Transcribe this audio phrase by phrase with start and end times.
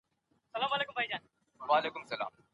[0.53, 1.17] باور ملګرتيا
[1.65, 2.41] پياوړې کوي.